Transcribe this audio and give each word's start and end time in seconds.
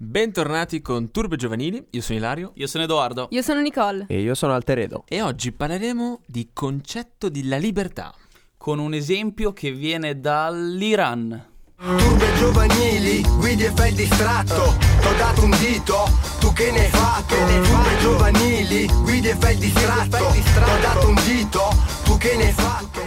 Bentornati 0.00 0.80
con 0.80 1.10
Turbe 1.10 1.34
Giovanili, 1.34 1.84
io 1.90 2.00
sono 2.02 2.18
Ilario 2.18 2.52
Io 2.54 2.68
sono 2.68 2.84
Edoardo. 2.84 3.26
Io 3.32 3.42
sono 3.42 3.60
Nicole. 3.60 4.04
E 4.06 4.20
io 4.20 4.36
sono 4.36 4.54
Alteredo. 4.54 5.02
e 5.08 5.20
oggi 5.22 5.50
parleremo 5.50 6.20
di 6.24 6.50
concetto 6.52 7.28
della 7.28 7.56
libertà. 7.56 8.14
Con 8.56 8.78
un 8.78 8.94
esempio 8.94 9.52
che 9.52 9.72
viene 9.72 10.20
dall'Iran. 10.20 11.46
Turbe 11.74 12.26
giovanili, 12.36 13.22
guidi 13.38 13.64
e 13.64 13.72
fai 13.72 13.90
il 13.90 13.96
distratto 13.96 14.76
T'ho 15.00 15.16
dato 15.16 15.42
un 15.42 15.50
dito, 15.58 15.94
tu 16.38 16.52
che 16.52 16.70
ne 16.70 16.84
hai 16.84 16.90
fatto? 16.90 17.34
Turbe 17.34 17.98
giovanili, 18.00 18.86
guidi 19.02 19.28
e 19.28 19.34
fai 19.34 19.54
il 19.54 19.58
distratto 19.58 20.16
T'ho 20.16 20.80
dato 20.80 21.08
un 21.08 21.20
dito, 21.26 21.60
tu 22.04 22.16
che 22.18 22.36
ne 22.36 22.46
hai 22.46 22.52
fatto? 22.52 23.00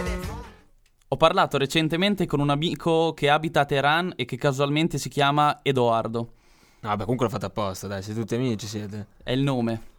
Ho 1.08 1.16
parlato 1.16 1.56
recentemente 1.56 2.26
con 2.26 2.40
un 2.40 2.50
amico 2.50 3.14
che 3.14 3.30
abita 3.30 3.60
a 3.60 3.64
Teheran 3.64 4.12
e 4.16 4.26
che 4.26 4.36
casualmente 4.36 4.98
si 4.98 5.08
chiama 5.08 5.60
Edoardo. 5.62 6.32
No, 6.82 6.88
vabbè, 6.88 7.02
comunque 7.02 7.26
l'ho 7.26 7.32
fatto 7.32 7.46
apposta, 7.46 7.86
dai, 7.86 8.02
siete 8.02 8.18
tutti 8.18 8.34
amici, 8.34 8.66
siete. 8.66 9.06
È 9.22 9.30
il 9.30 9.42
nome. 9.42 9.90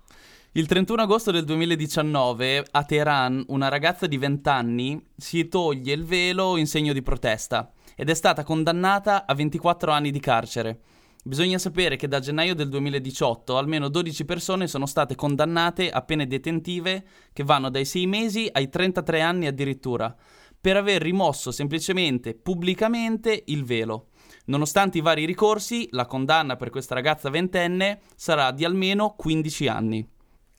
Il 0.51 0.67
31 0.67 1.03
agosto 1.03 1.31
del 1.31 1.45
2019 1.45 2.65
a 2.71 2.83
Teheran 2.83 3.41
una 3.47 3.69
ragazza 3.69 4.05
di 4.05 4.17
20 4.17 4.49
anni 4.49 5.05
si 5.15 5.47
toglie 5.47 5.93
il 5.93 6.03
velo 6.03 6.57
in 6.57 6.67
segno 6.67 6.91
di 6.91 7.01
protesta 7.01 7.71
ed 7.95 8.09
è 8.09 8.13
stata 8.13 8.43
condannata 8.43 9.25
a 9.25 9.33
24 9.33 9.93
anni 9.93 10.11
di 10.11 10.19
carcere. 10.19 10.81
Bisogna 11.23 11.57
sapere 11.57 11.95
che 11.95 12.09
da 12.09 12.19
gennaio 12.19 12.53
del 12.53 12.67
2018 12.67 13.57
almeno 13.57 13.87
12 13.87 14.25
persone 14.25 14.67
sono 14.67 14.85
state 14.85 15.15
condannate 15.15 15.89
a 15.89 16.01
pene 16.01 16.27
detentive 16.27 17.05
che 17.31 17.45
vanno 17.45 17.69
dai 17.69 17.85
6 17.85 18.05
mesi 18.07 18.49
ai 18.51 18.67
33 18.67 19.21
anni 19.21 19.47
addirittura 19.47 20.13
per 20.59 20.75
aver 20.75 21.01
rimosso 21.01 21.49
semplicemente 21.51 22.35
pubblicamente 22.35 23.43
il 23.45 23.63
velo. 23.63 24.09
Nonostante 24.45 24.97
i 24.97 25.01
vari 25.01 25.25
ricorsi, 25.25 25.87
la 25.91 26.05
condanna 26.05 26.57
per 26.57 26.69
questa 26.69 26.95
ragazza 26.95 27.29
ventenne 27.29 28.01
sarà 28.15 28.51
di 28.51 28.65
almeno 28.65 29.15
15 29.15 29.67
anni. 29.67 30.07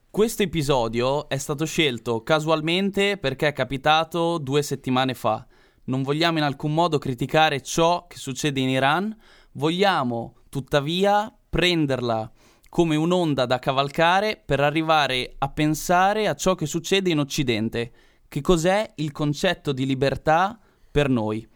Questo 0.08 0.42
episodio 0.42 1.28
è 1.28 1.36
stato 1.36 1.66
scelto 1.66 2.22
casualmente 2.22 3.18
perché 3.18 3.48
è 3.48 3.52
capitato 3.52 4.38
due 4.38 4.62
settimane 4.62 5.12
fa. 5.12 5.46
Non 5.86 6.02
vogliamo 6.02 6.38
in 6.38 6.44
alcun 6.44 6.72
modo 6.72 6.96
criticare 6.96 7.60
ciò 7.60 8.06
che 8.06 8.16
succede 8.16 8.60
in 8.60 8.70
Iran, 8.70 9.14
vogliamo 9.52 10.36
tuttavia 10.48 11.30
prenderla 11.50 12.30
come 12.70 12.96
un'onda 12.96 13.44
da 13.44 13.58
cavalcare 13.58 14.40
per 14.42 14.60
arrivare 14.60 15.34
a 15.36 15.50
pensare 15.50 16.26
a 16.26 16.34
ciò 16.34 16.54
che 16.54 16.66
succede 16.66 17.10
in 17.10 17.18
Occidente. 17.18 17.92
Che 18.28 18.40
cos'è 18.40 18.92
il 18.96 19.12
concetto 19.12 19.72
di 19.72 19.84
libertà 19.84 20.58
per 20.90 21.08
noi? 21.10 21.46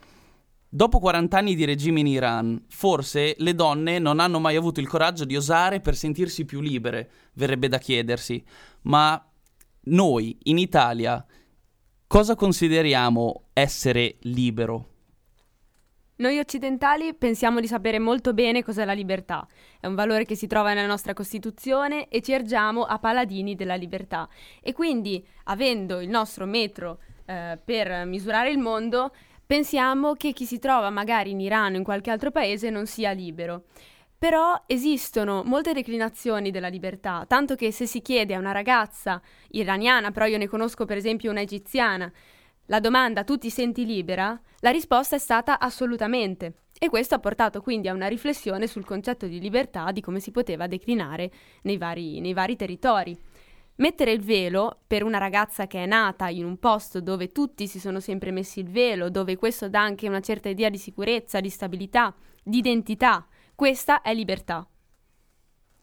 Dopo 0.70 0.98
40 0.98 1.38
anni 1.38 1.54
di 1.54 1.64
regime 1.64 2.00
in 2.00 2.06
Iran, 2.06 2.62
forse 2.68 3.34
le 3.38 3.54
donne 3.54 3.98
non 3.98 4.20
hanno 4.20 4.38
mai 4.38 4.54
avuto 4.54 4.80
il 4.80 4.86
coraggio 4.86 5.24
di 5.24 5.34
osare 5.34 5.80
per 5.80 5.96
sentirsi 5.96 6.44
più 6.44 6.60
libere, 6.60 7.10
verrebbe 7.34 7.68
da 7.68 7.78
chiedersi. 7.78 8.44
Ma 8.82 9.18
noi, 9.84 10.38
in 10.42 10.58
Italia, 10.58 11.24
cosa 12.06 12.34
consideriamo 12.34 13.44
essere 13.54 14.16
libero? 14.22 14.96
Noi 16.16 16.38
occidentali 16.38 17.14
pensiamo 17.14 17.60
di 17.60 17.66
sapere 17.66 17.98
molto 17.98 18.34
bene 18.34 18.62
cos'è 18.62 18.84
la 18.84 18.92
libertà. 18.92 19.46
È 19.80 19.86
un 19.86 19.94
valore 19.94 20.26
che 20.26 20.34
si 20.34 20.46
trova 20.46 20.74
nella 20.74 20.86
nostra 20.86 21.14
Costituzione 21.14 22.08
e 22.08 22.20
ci 22.20 22.32
ergiamo 22.32 22.82
a 22.82 22.98
paladini 22.98 23.54
della 23.54 23.76
libertà. 23.76 24.28
E 24.60 24.74
quindi, 24.74 25.24
avendo 25.44 26.00
il 26.00 26.10
nostro 26.10 26.44
metro 26.44 26.98
eh, 27.24 27.58
per 27.64 28.04
misurare 28.04 28.50
il 28.50 28.58
mondo, 28.58 29.12
pensiamo 29.48 30.12
che 30.12 30.34
chi 30.34 30.44
si 30.44 30.58
trova 30.58 30.90
magari 30.90 31.30
in 31.30 31.40
Iran 31.40 31.72
o 31.72 31.76
in 31.78 31.82
qualche 31.82 32.10
altro 32.10 32.30
paese 32.30 32.68
non 32.68 32.86
sia 32.86 33.12
libero. 33.12 33.64
Però 34.18 34.62
esistono 34.66 35.42
molte 35.42 35.72
declinazioni 35.72 36.50
della 36.50 36.68
libertà, 36.68 37.24
tanto 37.26 37.54
che 37.54 37.72
se 37.72 37.86
si 37.86 38.02
chiede 38.02 38.34
a 38.34 38.38
una 38.38 38.52
ragazza 38.52 39.22
iraniana, 39.52 40.10
però 40.10 40.26
io 40.26 40.36
ne 40.36 40.48
conosco 40.48 40.84
per 40.84 40.98
esempio 40.98 41.30
una 41.30 41.40
egiziana, 41.40 42.12
la 42.66 42.80
domanda 42.80 43.24
tu 43.24 43.38
ti 43.38 43.48
senti 43.48 43.86
libera? 43.86 44.38
La 44.58 44.70
risposta 44.70 45.16
è 45.16 45.18
stata 45.18 45.58
assolutamente. 45.58 46.64
E 46.78 46.90
questo 46.90 47.14
ha 47.14 47.18
portato 47.18 47.62
quindi 47.62 47.88
a 47.88 47.94
una 47.94 48.06
riflessione 48.06 48.66
sul 48.66 48.84
concetto 48.84 49.26
di 49.26 49.40
libertà, 49.40 49.90
di 49.92 50.02
come 50.02 50.20
si 50.20 50.30
poteva 50.30 50.66
declinare 50.66 51.30
nei 51.62 51.78
vari, 51.78 52.20
nei 52.20 52.34
vari 52.34 52.54
territori. 52.54 53.18
Mettere 53.78 54.10
il 54.10 54.22
velo 54.22 54.80
per 54.88 55.04
una 55.04 55.18
ragazza 55.18 55.68
che 55.68 55.84
è 55.84 55.86
nata 55.86 56.28
in 56.28 56.44
un 56.44 56.58
posto 56.58 57.00
dove 57.00 57.28
tutti 57.28 57.68
si 57.68 57.78
sono 57.78 58.00
sempre 58.00 58.32
messi 58.32 58.58
il 58.58 58.68
velo, 58.68 59.08
dove 59.08 59.36
questo 59.36 59.68
dà 59.68 59.80
anche 59.80 60.08
una 60.08 60.18
certa 60.18 60.48
idea 60.48 60.68
di 60.68 60.78
sicurezza, 60.78 61.38
di 61.38 61.48
stabilità, 61.48 62.12
di 62.42 62.58
identità, 62.58 63.24
questa 63.54 64.02
è 64.02 64.12
libertà. 64.14 64.66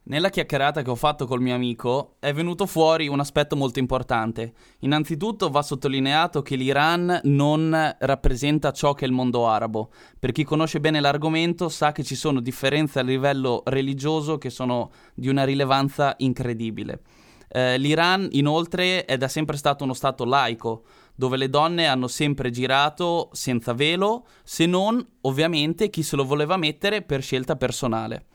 Nella 0.08 0.30
chiacchierata 0.30 0.82
che 0.82 0.90
ho 0.90 0.96
fatto 0.96 1.26
col 1.26 1.40
mio 1.40 1.56
amico 1.56 2.18
è 2.20 2.34
venuto 2.34 2.66
fuori 2.66 3.08
un 3.08 3.22
aspetto 3.22 3.56
molto 3.56 3.80
importante. 3.80 4.54
Innanzitutto 4.80 5.50
va 5.50 5.62
sottolineato 5.62 6.42
che 6.42 6.58
l'Iran 6.58 7.22
non 7.24 7.96
rappresenta 8.00 8.74
ciò 8.74 8.94
che 8.94 9.06
è 9.06 9.08
il 9.08 9.14
mondo 9.14 9.48
arabo. 9.48 9.90
Per 10.20 10.34
chi 10.34 10.44
conosce 10.44 10.82
bene 10.82 11.00
l'argomento 11.00 11.70
sa 11.70 11.94
che 11.94 12.04
ci 12.04 12.16
sono 12.16 12.42
differenze 12.42 13.00
a 13.00 13.04
livello 13.04 13.64
religioso 13.66 14.38
che 14.38 14.50
sono 14.50 14.92
di 15.14 15.30
una 15.30 15.46
rilevanza 15.46 16.14
incredibile. 16.18 17.02
Eh, 17.48 17.78
L'Iran 17.78 18.28
inoltre 18.32 19.06
è 19.06 19.18
da 19.18 19.28
sempre 19.28 19.58
stato 19.58 19.84
uno 19.84 19.94
stato 19.94 20.26
laico, 20.26 20.84
dove 21.16 21.38
le 21.38 21.50
donne 21.50 21.88
hanno 21.88 22.08
sempre 22.08 22.50
girato 22.52 23.30
senza 23.32 23.74
velo, 23.74 24.28
se 24.44 24.66
non 24.66 25.06
ovviamente 25.22 25.90
chi 25.90 26.04
se 26.04 26.16
lo 26.16 26.26
voleva 26.26 26.58
mettere 26.58 27.02
per 27.02 27.22
scelta 27.22 27.56
personale 27.56 28.26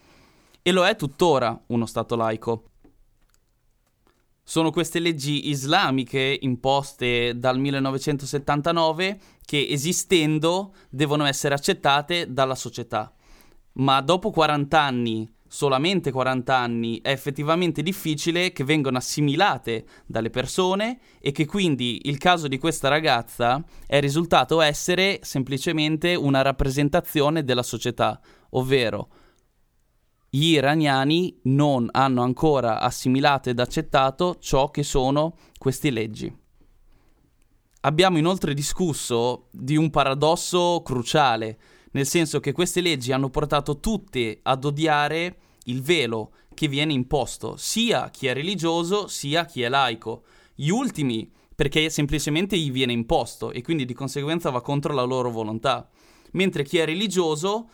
e 0.63 0.73
lo 0.73 0.87
è 0.87 0.97
tuttora 0.97 1.59
uno 1.69 1.87
Stato 1.87 2.17
laico. 2.17 2.65
Sono 4.43 4.71
queste 4.71 4.99
leggi 4.99 5.49
islamiche 5.49 6.39
imposte 6.41 7.39
dal 7.39 7.59
1979 7.59 9.21
che 9.45 9.67
esistendo 9.69 10.75
devono 10.89 11.25
essere 11.25 11.55
accettate 11.55 12.33
dalla 12.33 12.57
società. 12.57 13.13
Ma 13.75 14.01
dopo 14.01 14.31
40 14.31 14.81
anni, 14.81 15.33
solamente 15.53 16.13
40 16.13 16.57
anni, 16.57 17.01
è 17.03 17.11
effettivamente 17.11 17.83
difficile 17.83 18.53
che 18.53 18.63
vengano 18.63 18.99
assimilate 18.99 19.85
dalle 20.07 20.31
persone 20.31 21.01
e 21.19 21.33
che 21.33 21.45
quindi 21.45 22.03
il 22.05 22.19
caso 22.19 22.47
di 22.47 22.57
questa 22.57 22.87
ragazza 22.87 23.61
è 23.85 23.99
risultato 23.99 24.61
essere 24.61 25.19
semplicemente 25.23 26.15
una 26.15 26.43
rappresentazione 26.43 27.43
della 27.43 27.65
società, 27.65 28.21
ovvero 28.51 29.09
gli 30.29 30.53
iraniani 30.53 31.41
non 31.45 31.89
hanno 31.91 32.23
ancora 32.23 32.79
assimilato 32.79 33.51
ed 33.51 33.59
accettato 33.59 34.37
ciò 34.39 34.71
che 34.71 34.85
sono 34.85 35.35
queste 35.59 35.91
leggi. 35.91 36.33
Abbiamo 37.81 38.19
inoltre 38.19 38.55
discusso 38.55 39.49
di 39.51 39.77
un 39.77 39.91
paradosso 39.91 40.81
cruciale, 40.85 41.59
nel 41.93 42.07
senso 42.07 42.41
che 42.41 42.53
queste 42.53 42.81
leggi 42.81 43.13
hanno 43.13 43.31
portato 43.31 43.81
tutte 43.81 44.41
ad 44.43 44.65
odiare 44.65 45.37
il 45.65 45.83
velo 45.83 46.33
che 46.55 46.69
viene 46.69 46.93
imposto, 46.93 47.57
sia 47.57 48.11
chi 48.11 48.27
è 48.27 48.35
religioso 48.35 49.07
sia 49.09 49.45
chi 49.45 49.63
è 49.63 49.69
laico. 49.69 50.25
Gli 50.55 50.69
ultimi 50.69 51.31
perché 51.55 51.91
semplicemente 51.91 52.57
gli 52.57 52.71
viene 52.71 52.93
imposto 52.93 53.51
e 53.51 53.63
quindi 53.63 53.85
di 53.85 53.93
conseguenza 53.93 54.51
va 54.51 54.63
contro 54.63 54.95
la 54.95 55.03
loro 55.03 55.31
volontà, 55.31 55.89
mentre 56.33 56.65
chi 56.65 56.79
è 56.79 56.85
religioso 56.85 57.69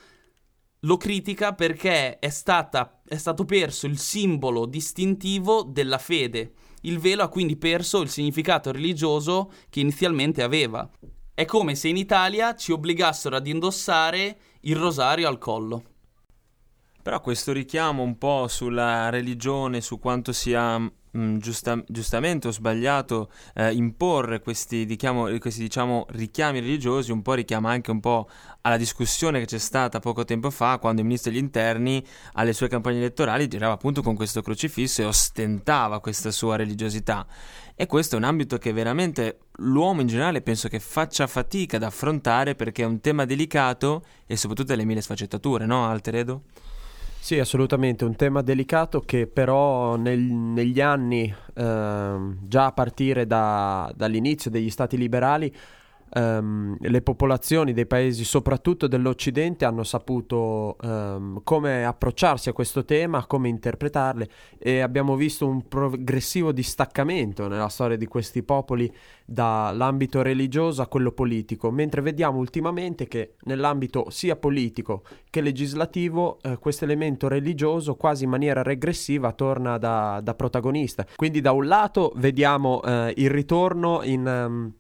lo 0.81 0.97
critica 0.97 1.55
perché 1.55 2.19
è, 2.19 2.29
stata, 2.29 3.01
è 3.07 3.17
stato 3.17 3.45
perso 3.45 3.87
il 3.87 3.99
simbolo 3.99 4.67
distintivo 4.67 5.63
della 5.63 5.99
fede. 5.99 6.53
Il 6.83 6.99
velo 6.99 7.23
ha 7.23 7.29
quindi 7.29 7.57
perso 7.57 8.03
il 8.03 8.09
significato 8.09 8.71
religioso 8.71 9.51
che 9.69 9.81
inizialmente 9.81 10.43
aveva. 10.43 10.89
È 11.39 11.45
come 11.45 11.75
se 11.75 11.89
in 11.89 11.99
Italia 11.99 12.55
ci 12.55 12.73
obbligassero 12.73 13.37
ad 13.37 13.47
indossare 13.47 14.39
il 14.61 14.75
rosario 14.75 15.29
al 15.29 15.37
collo. 15.37 15.83
Però 17.03 17.21
questo 17.21 17.53
richiamo 17.53 18.03
un 18.03 18.17
po' 18.17 18.49
sulla 18.49 19.11
religione, 19.11 19.83
su 19.83 19.99
quanto 19.99 20.33
sia 20.33 20.79
mh, 20.79 21.37
giusta, 21.37 21.83
giustamente 21.87 22.49
o 22.49 22.53
sbagliato 22.53 23.31
eh, 23.55 23.71
imporre 23.75 24.41
questi, 24.41 24.87
diciamo, 24.87 25.29
questi 25.39 25.61
diciamo, 25.61 26.07
richiami 26.09 26.61
religiosi, 26.61 27.13
un 27.13 27.21
po' 27.21 27.35
richiama 27.35 27.71
anche 27.71 27.91
un 27.91 28.01
po' 28.01 28.31
alla 28.63 28.79
discussione 28.79 29.39
che 29.39 29.45
c'è 29.45 29.59
stata 29.59 30.01
poco 30.01 30.25
tempo 30.25 30.51
fa 30.51 30.79
quando 30.79 31.03
il 31.03 31.07
ministro 31.07 31.31
degli 31.31 31.41
interni 31.41 32.03
alle 32.33 32.55
sue 32.55 32.69
campagne 32.69 32.97
elettorali 32.97 33.47
girava 33.47 33.75
appunto 33.75 34.01
con 34.01 34.17
questo 34.17 34.41
crocifisso 34.41 35.03
e 35.03 35.05
ostentava 35.05 36.01
questa 36.01 36.31
sua 36.31 36.57
religiosità. 36.57 37.27
E 37.79 37.87
questo 37.87 38.15
è 38.15 38.19
un 38.19 38.25
ambito 38.25 38.57
che 38.57 38.73
veramente 38.73 39.41
l'uomo 39.57 40.01
in 40.01 40.07
generale 40.07 40.41
penso 40.41 40.67
che 40.67 40.81
faccia 40.81 41.27
fatica 41.27 41.77
ad 41.77 41.83
affrontare 41.83 42.55
perché 42.55 42.83
è 42.83 42.87
un 42.87 43.01
tema 43.01 43.27
delicato 43.27 44.03
e 44.27 44.35
soprattutto 44.39 44.75
le 44.75 44.85
mille 44.87 45.03
sfaccettature, 45.03 45.67
no 45.67 45.87
Alteredo? 45.87 46.45
Sì, 47.27 47.39
assolutamente, 47.39 48.07
un 48.07 48.17
tema 48.17 48.41
delicato 48.41 49.01
che 49.01 49.27
però 49.27 49.97
nel, 49.97 50.21
negli 50.21 50.81
anni, 50.81 51.25
eh, 51.55 52.17
già 52.41 52.65
a 52.65 52.73
partire 52.73 53.27
da, 53.27 53.93
dall'inizio 53.95 54.51
degli 54.51 54.71
stati 54.71 54.97
liberali, 54.97 55.55
ehm, 56.13 56.77
le 56.81 57.03
popolazioni 57.03 57.73
dei 57.73 57.87
paesi, 57.87 58.25
soprattutto 58.25 58.87
dell'Occidente, 58.87 59.65
hanno 59.65 59.85
saputo 59.85 60.77
ehm, 60.81 61.41
come 61.45 61.85
approcciarsi 61.85 62.49
a 62.49 62.53
questo 62.53 62.85
tema, 62.85 63.27
come 63.27 63.49
interpretarle 63.49 64.29
e 64.59 64.81
abbiamo 64.81 65.17
visto 65.17 65.47
un 65.47 65.67
progressivo 65.69 66.53
distaccamento 66.53 67.49
nella 67.49 67.69
storia 67.69 67.97
di 67.97 68.07
questi 68.07 68.43
popoli 68.43 68.93
dall'ambito 69.25 70.23
religioso 70.23 70.83
a 70.83 70.87
quello 70.87 71.13
politico, 71.13 71.71
mentre 71.71 72.01
vediamo 72.01 72.39
ultimamente 72.39 73.09
che 73.09 73.35
nell'ambito 73.43 74.09
sia 74.11 74.37
politico 74.37 75.03
che 75.31 75.41
legislativo 75.41 76.39
eh, 76.43 76.59
questo 76.59 76.85
elemento 76.85 77.29
religioso 77.29 77.97
quasi 77.97 78.25
in 78.25 78.31
maniera 78.31 78.63
regressiva 78.63 79.33
torna 79.33 79.79
da, 79.79 80.21
da 80.23 80.35
protagonista. 80.35 81.05
Quindi 81.17 81.41
da 81.41 81.53
un 81.53 81.67
lato 81.67 82.13
vediamo 82.17 82.83
eh, 82.83 83.13
il 83.17 83.31
ritorno 83.31 84.03
in... 84.03 84.27
Um, 84.27 84.73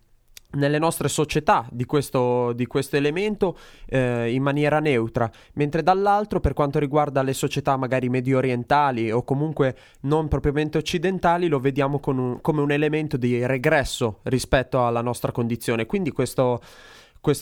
nelle 0.56 0.79
nostre 0.79 1.08
società 1.08 1.67
di 1.70 1.85
questo, 1.85 2.53
di 2.53 2.67
questo 2.67 2.97
elemento 2.97 3.56
eh, 3.87 4.32
in 4.32 4.43
maniera 4.43 4.81
neutra, 4.81 5.31
mentre 5.55 5.82
dall'altro 5.82 6.41
per 6.41 6.53
quanto 6.53 6.79
riguarda 6.79 7.23
le 7.23 7.32
società 7.32 7.76
magari 7.76 8.08
medio 8.08 8.38
orientali 8.38 9.11
o 9.11 9.23
comunque 9.23 9.76
non 10.03 10.29
propriamente 10.29 10.79
occidentali 10.79 11.49
lo 11.49 11.61
vediamo 11.61 12.00
un, 12.06 12.41
come 12.41 12.61
un 12.61 12.70
elemento 12.70 13.17
di 13.17 13.44
regresso 13.47 14.20
rispetto 14.25 14.85
alla 14.85 15.03
nostra 15.03 15.32
condizione. 15.32 15.87
Quindi 15.87 16.11
questo 16.11 16.61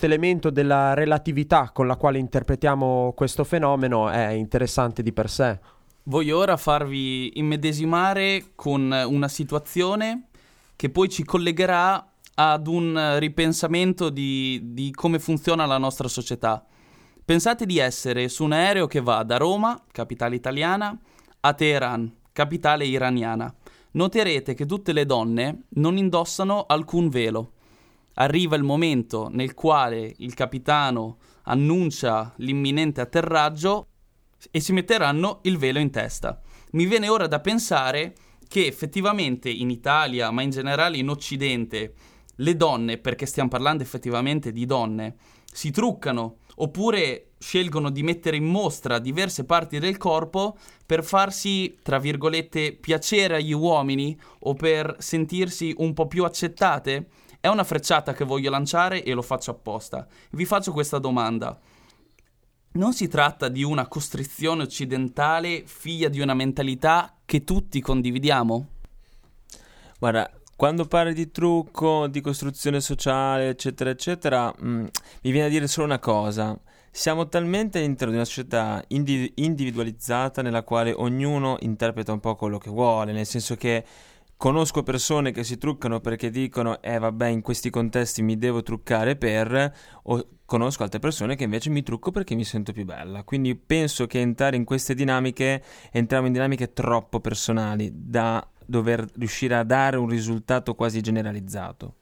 elemento 0.00 0.50
della 0.50 0.94
relatività 0.94 1.70
con 1.72 1.87
la 1.87 1.96
quale 1.96 2.19
interpretiamo 2.19 3.12
questo 3.14 3.44
fenomeno 3.44 4.08
è 4.08 4.31
interessante 4.31 5.02
di 5.02 5.12
per 5.12 5.28
sé. 5.28 5.58
Voglio 6.05 6.38
ora 6.38 6.56
farvi 6.56 7.38
immedesimare 7.38 8.52
con 8.55 8.90
una 8.90 9.28
situazione 9.28 10.28
che 10.76 10.90
poi 10.90 11.08
ci 11.08 11.25
collegherà 11.25 12.13
ad 12.34 12.66
un 12.66 13.19
ripensamento 13.19 14.10
di, 14.10 14.60
di 14.72 14.90
come 14.90 15.19
funziona 15.19 15.66
la 15.66 15.78
nostra 15.78 16.08
società. 16.08 16.64
Pensate 17.25 17.64
di 17.64 17.78
essere 17.78 18.28
su 18.28 18.44
un 18.44 18.52
aereo 18.52 18.86
che 18.86 19.00
va 19.00 19.22
da 19.22 19.36
Roma, 19.36 19.82
capitale 19.90 20.34
italiana, 20.34 20.98
a 21.40 21.54
Teheran, 21.54 22.12
capitale 22.32 22.84
iraniana. 22.84 23.54
Noterete 23.92 24.54
che 24.54 24.66
tutte 24.66 24.92
le 24.92 25.06
donne 25.06 25.66
non 25.70 25.96
indossano 25.96 26.64
alcun 26.66 27.08
velo. 27.08 27.52
Arriva 28.14 28.56
il 28.56 28.62
momento 28.62 29.28
nel 29.31 29.54
quale 29.54 30.14
il 30.19 30.34
capitano 30.34 31.19
annuncia 31.44 32.32
l'imminente 32.36 33.00
atterraggio 33.00 33.88
e 34.50 34.60
si 34.60 34.72
metteranno 34.72 35.40
il 35.42 35.56
velo 35.56 35.78
in 35.78 35.90
testa. 35.90 36.40
Mi 36.72 36.86
viene 36.86 37.08
ora 37.08 37.26
da 37.26 37.40
pensare 37.40 38.14
che 38.48 38.66
effettivamente 38.66 39.48
in 39.48 39.70
Italia, 39.70 40.31
ma 40.31 40.42
in 40.42 40.50
generale 40.50 40.96
in 40.96 41.08
Occidente, 41.08 41.94
le 42.36 42.56
donne, 42.56 42.98
perché 42.98 43.26
stiamo 43.26 43.48
parlando 43.48 43.82
effettivamente 43.82 44.52
di 44.52 44.66
donne, 44.66 45.16
si 45.52 45.70
truccano 45.70 46.38
oppure 46.56 47.31
scelgono 47.38 47.90
di 47.90 48.02
mettere 48.02 48.36
in 48.36 48.44
mostra 48.44 48.98
diverse 48.98 49.44
parti 49.44 49.78
del 49.78 49.96
corpo 49.96 50.56
per 50.86 51.04
farsi, 51.04 51.76
tra 51.82 51.98
virgolette, 51.98 52.72
piacere 52.72 53.36
agli 53.36 53.52
uomini 53.52 54.19
o 54.40 54.54
per 54.54 54.96
sentirsi 54.98 55.75
un 55.78 55.92
po' 55.92 56.06
più 56.06 56.25
accettate? 56.25 57.08
È 57.40 57.48
una 57.48 57.64
frecciata 57.64 58.14
che 58.14 58.25
voglio 58.25 58.50
lanciare 58.50 59.02
e 59.02 59.12
lo 59.12 59.22
faccio 59.22 59.50
apposta. 59.50 60.06
Vi 60.31 60.44
faccio 60.46 60.72
questa 60.72 60.98
domanda. 60.98 61.58
Non 62.72 62.92
si 62.94 63.06
tratta 63.06 63.48
di 63.48 63.62
una 63.62 63.86
costrizione 63.86 64.62
occidentale 64.62 65.62
figlia 65.66 66.08
di 66.08 66.20
una 66.20 66.34
mentalità 66.34 67.19
che 67.25 67.44
tutti 67.44 67.81
condividiamo? 67.81 68.69
Guarda, 69.98 70.31
quando 70.56 70.87
parli 70.87 71.15
di 71.15 71.31
trucco, 71.31 72.06
di 72.06 72.21
costruzione 72.21 72.81
sociale, 72.81 73.49
eccetera, 73.49 73.91
eccetera, 73.91 74.55
mh, 74.56 74.69
mm, 74.69 74.81
mi 75.23 75.31
viene 75.31 75.47
a 75.47 75.51
dire 75.51 75.67
solo 75.67 75.87
una 75.87 75.99
cosa. 75.99 76.59
Siamo 76.91 77.29
talmente 77.29 77.79
all'interno 77.79 78.12
di 78.12 78.19
una 78.19 78.27
società 78.27 78.83
indiv- 78.89 79.33
individualizzata 79.37 80.43
nella 80.43 80.62
quale 80.62 80.93
ognuno 80.93 81.56
interpreta 81.61 82.12
un 82.12 82.21
po' 82.21 82.37
quello 82.37 82.59
che 82.59 82.71
vuole, 82.71 83.12
nel 83.12 83.27
senso 83.27 83.56
che 83.56 83.85
conosco 84.37 84.83
persone 84.83 85.33
che 85.33 85.45
si 85.45 85.59
truccano 85.59 86.01
perché 86.01 86.31
dicono 86.31 86.83
eh 86.83 86.99
vabbè 86.99 87.29
in 87.29 87.41
questi 87.41 87.71
contesti 87.71 88.21
mi 88.23 88.37
devo 88.37 88.62
truccare 88.62 89.17
per 89.17 89.73
o 90.03 90.29
conosco 90.45 90.83
altre 90.83 90.99
persone 90.99 91.37
che 91.37 91.45
invece 91.45 91.71
mi 91.71 91.83
trucco 91.83 92.11
perché 92.11 92.35
mi 92.35 92.45
sento 92.45 92.73
più 92.73 92.85
bella 92.85 93.23
quindi 93.23 93.55
penso 93.55 94.06
che 94.06 94.21
entrare 94.21 94.56
in 94.56 94.65
queste 94.65 94.95
dinamiche 94.95 95.62
entriamo 95.91 96.27
in 96.27 96.33
dinamiche 96.33 96.73
troppo 96.73 97.21
personali 97.21 97.91
da 97.95 98.47
dover 98.66 99.06
riuscire 99.16 99.56
a 99.56 99.64
dare 99.64 99.96
un 99.96 100.08
risultato 100.08 100.75
quasi 100.75 101.00
generalizzato. 101.00 101.94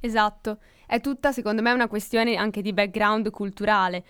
Esatto, 0.00 0.58
è 0.86 1.00
tutta 1.00 1.32
secondo 1.32 1.62
me 1.62 1.72
una 1.72 1.88
questione 1.88 2.36
anche 2.36 2.62
di 2.62 2.72
background 2.72 3.30
culturale. 3.30 4.04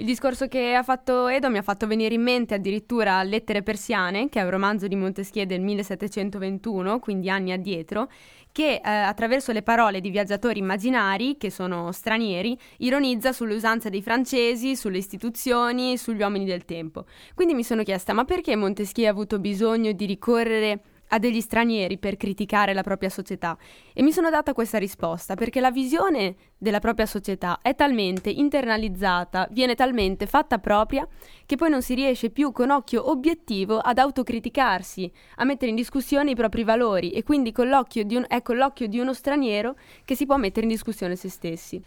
Il 0.00 0.06
discorso 0.06 0.48
che 0.48 0.72
ha 0.72 0.82
fatto 0.82 1.28
Edo 1.28 1.50
mi 1.50 1.58
ha 1.58 1.62
fatto 1.62 1.86
venire 1.86 2.14
in 2.14 2.22
mente 2.22 2.54
addirittura 2.54 3.22
Lettere 3.22 3.62
persiane, 3.62 4.30
che 4.30 4.40
è 4.40 4.42
un 4.42 4.48
romanzo 4.48 4.88
di 4.88 4.96
Montesquieu 4.96 5.44
del 5.44 5.60
1721, 5.60 6.98
quindi 7.00 7.28
anni 7.28 7.52
addietro, 7.52 8.10
che 8.50 8.80
eh, 8.82 8.88
attraverso 8.88 9.52
le 9.52 9.60
parole 9.60 10.00
di 10.00 10.08
viaggiatori 10.08 10.58
immaginari, 10.58 11.36
che 11.36 11.50
sono 11.50 11.92
stranieri, 11.92 12.58
ironizza 12.78 13.34
sulle 13.34 13.52
usanze 13.52 13.90
dei 13.90 14.00
francesi, 14.00 14.74
sulle 14.74 14.96
istituzioni, 14.96 15.98
sugli 15.98 16.22
uomini 16.22 16.46
del 16.46 16.64
tempo. 16.64 17.04
Quindi 17.34 17.52
mi 17.52 17.62
sono 17.62 17.82
chiesta, 17.82 18.14
ma 18.14 18.24
perché 18.24 18.56
Montesquieu 18.56 19.06
ha 19.06 19.10
avuto 19.10 19.38
bisogno 19.38 19.92
di 19.92 20.06
ricorrere 20.06 20.80
a 21.10 21.18
degli 21.18 21.40
stranieri 21.40 21.98
per 21.98 22.16
criticare 22.16 22.74
la 22.74 22.82
propria 22.82 23.08
società 23.08 23.56
e 23.92 24.02
mi 24.02 24.12
sono 24.12 24.30
data 24.30 24.52
questa 24.52 24.78
risposta 24.78 25.34
perché 25.34 25.60
la 25.60 25.70
visione 25.70 26.34
della 26.58 26.80
propria 26.80 27.06
società 27.06 27.60
è 27.62 27.74
talmente 27.74 28.30
internalizzata, 28.30 29.48
viene 29.50 29.74
talmente 29.74 30.26
fatta 30.26 30.58
propria 30.58 31.06
che 31.46 31.56
poi 31.56 31.70
non 31.70 31.82
si 31.82 31.94
riesce 31.94 32.30
più 32.30 32.52
con 32.52 32.70
occhio 32.70 33.10
obiettivo 33.10 33.78
ad 33.78 33.98
autocriticarsi, 33.98 35.10
a 35.36 35.44
mettere 35.44 35.70
in 35.70 35.76
discussione 35.76 36.30
i 36.30 36.36
propri 36.36 36.64
valori 36.64 37.10
e 37.10 37.22
quindi 37.22 37.52
con 37.52 37.68
l'occhio 37.68 38.04
di, 38.04 38.16
un, 38.16 38.24
è 38.28 38.42
con 38.42 38.56
l'occhio 38.56 38.86
di 38.86 38.98
uno 38.98 39.14
straniero 39.14 39.76
che 40.04 40.14
si 40.14 40.26
può 40.26 40.36
mettere 40.36 40.66
in 40.66 40.72
discussione 40.72 41.16
se 41.16 41.28
stessi. 41.28 41.82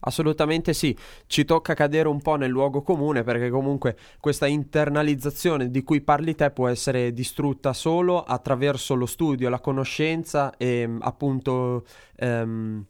Assolutamente 0.00 0.72
sì, 0.72 0.96
ci 1.26 1.44
tocca 1.44 1.74
cadere 1.74 2.08
un 2.08 2.22
po' 2.22 2.36
nel 2.36 2.50
luogo 2.50 2.82
comune 2.82 3.22
perché 3.22 3.50
comunque 3.50 3.96
questa 4.18 4.46
internalizzazione 4.46 5.70
di 5.70 5.82
cui 5.82 6.00
parli 6.00 6.34
te 6.34 6.50
può 6.50 6.68
essere 6.68 7.12
distrutta 7.12 7.72
solo 7.72 8.22
attraverso 8.22 8.94
lo 8.94 9.06
studio, 9.06 9.48
la 9.48 9.60
conoscenza 9.60 10.56
e 10.56 10.88
appunto 11.00 11.84
ehm, 12.16 12.84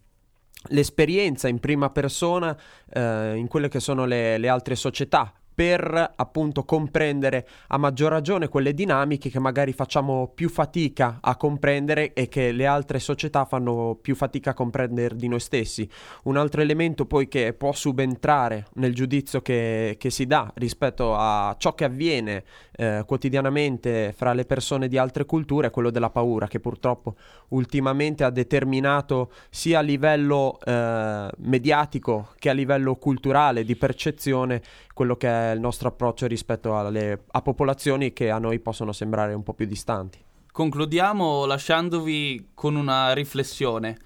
l'esperienza 0.69 1.49
in 1.49 1.59
prima 1.59 1.91
persona 1.91 2.57
eh, 2.93 3.35
in 3.37 3.49
quelle 3.49 3.69
che 3.69 3.81
sono 3.81 4.05
le, 4.05 4.39
le 4.39 4.49
altre 4.49 4.77
società 4.77 5.35
per 5.61 6.15
appunto 6.17 6.65
comprendere 6.65 7.47
a 7.67 7.77
maggior 7.77 8.11
ragione 8.11 8.49
quelle 8.49 8.73
dinamiche 8.73 9.29
che 9.29 9.39
magari 9.39 9.75
facciamo 9.75 10.33
più 10.35 10.49
fatica 10.49 11.19
a 11.21 11.37
comprendere 11.37 12.15
e 12.15 12.29
che 12.29 12.51
le 12.51 12.65
altre 12.65 12.99
società 12.99 13.45
fanno 13.45 13.99
più 14.01 14.15
fatica 14.15 14.53
a 14.53 14.55
comprendere 14.55 15.17
di 15.17 15.29
noi 15.29 15.39
stessi. 15.39 15.87
Un 16.23 16.39
altro 16.39 16.63
elemento 16.63 17.05
poi 17.05 17.29
che 17.29 17.53
può 17.53 17.73
subentrare 17.73 18.69
nel 18.77 18.95
giudizio 18.95 19.43
che, 19.43 19.97
che 19.99 20.09
si 20.09 20.25
dà 20.25 20.51
rispetto 20.55 21.15
a 21.15 21.55
ciò 21.59 21.75
che 21.75 21.85
avviene 21.85 22.43
eh, 22.81 23.03
quotidianamente 23.07 24.15
fra 24.17 24.33
le 24.33 24.47
persone 24.47 24.89
di 24.89 24.97
altre 24.97 25.27
culture 25.27 25.67
è 25.67 25.71
quello 25.71 25.91
della 25.91 26.09
paura 26.09 26.47
che 26.47 26.61
purtroppo 26.61 27.17
ultimamente 27.49 28.25
ha 28.25 28.31
determinato 28.31 29.31
sia 29.51 29.81
a 29.81 29.83
livello 29.83 30.59
eh, 30.65 31.29
mediatico 31.37 32.31
che 32.39 32.49
a 32.49 32.55
livello 32.55 32.97
culturale 32.97 33.65
di 33.65 33.77
percezione 33.77 34.63
quello 34.93 35.17
che 35.17 35.29
è 35.29 35.53
il 35.53 35.61
nostro 35.61 35.89
approccio 35.89 36.27
rispetto 36.27 36.77
alle, 36.77 37.25
a 37.31 37.43
popolazioni 37.43 38.13
che 38.13 38.31
a 38.31 38.39
noi 38.39 38.59
possono 38.61 38.93
sembrare 38.93 39.35
un 39.35 39.43
po' 39.43 39.55
più 39.55 39.67
distanti. 39.67 40.19
Concludiamo 40.53 41.47
lasciandovi 41.47 42.51
con 42.55 42.75
una 42.75 43.13
riflessione. 43.13 43.97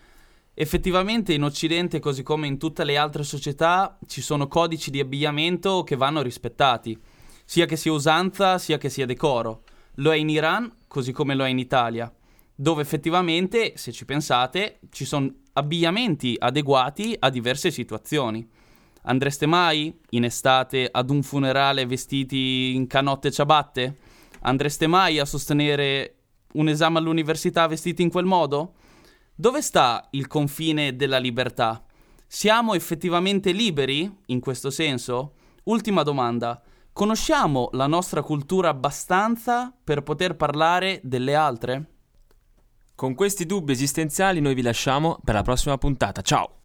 Effettivamente 0.53 1.33
in 1.33 1.43
Occidente, 1.43 1.99
così 1.99 2.23
come 2.23 2.47
in 2.47 2.59
tutte 2.59 2.85
le 2.85 2.97
altre 2.97 3.25
società, 3.25 3.99
ci 4.07 4.21
sono 4.21 4.47
codici 4.47 4.91
di 4.91 5.01
abbigliamento 5.01 5.83
che 5.83 5.97
vanno 5.97 6.23
rispettati, 6.23 6.97
sia 7.45 7.67
che 7.67 7.77
sia 7.77 7.93
usanza, 7.93 8.59
sia 8.59 8.79
che 8.79 8.89
sia 8.89 9.07
decoro. 9.07 9.63
Lo 9.97 10.13
è 10.13 10.17
in 10.17 10.29
Iran, 10.29 10.73
così 10.87 11.13
come 11.13 11.35
lo 11.35 11.45
è 11.45 11.49
in 11.49 11.59
Italia, 11.59 12.13
dove 12.55 12.83
effettivamente, 12.83 13.73
se 13.77 13.91
ci 13.91 14.05
pensate, 14.05 14.79
ci 14.91 15.05
sono 15.05 15.33
abbigliamenti 15.55 16.37
adeguati 16.39 17.17
a 17.19 17.31
diverse 17.31 17.71
situazioni. 17.71 18.49
Andreste 19.07 19.47
mai 19.47 19.95
in 20.11 20.25
estate 20.25 20.89
ad 20.91 21.11
un 21.11 21.23
funerale 21.23 21.85
vestiti 21.85 22.75
in 22.75 22.87
canotte 22.87 23.29
e 23.29 23.33
ciabatte? 23.33 23.99
Andreste 24.41 24.87
mai 24.87 25.19
a 25.19 25.25
sostenere 25.25 26.17
un 26.53 26.69
esame 26.69 26.99
all'università 26.99 27.67
vestiti 27.67 28.03
in 28.03 28.11
quel 28.11 28.25
modo? 28.25 28.75
Dove 29.35 29.61
sta 29.61 30.09
il 30.13 30.27
confine 30.27 30.97
della 30.97 31.19
libertà? 31.19 31.85
Siamo 32.27 32.75
effettivamente 32.75 33.53
liberi 33.53 34.11
in 34.27 34.41
questo 34.41 34.71
senso? 34.71 35.35
Ultima 35.65 36.03
domanda. 36.03 36.63
Conosciamo 36.93 37.69
la 37.73 37.87
nostra 37.87 38.23
cultura 38.23 38.69
abbastanza 38.71 39.75
per 39.83 40.03
poter 40.03 40.37
parlare 40.37 41.01
delle 41.03 41.35
altre? 41.35 41.91
Con 42.95 43.15
questi 43.15 43.45
dubbi 43.45 43.73
esistenziali 43.73 44.41
noi 44.41 44.55
vi 44.55 44.63
lasciamo 44.63 45.19
per 45.23 45.35
la 45.35 45.43
prossima 45.43 45.77
puntata. 45.77 46.23
Ciao! 46.23 46.64